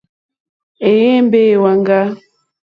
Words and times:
Éyěmbé 0.89 1.39
é 1.53 1.59
wáŋɡà. 1.63 1.99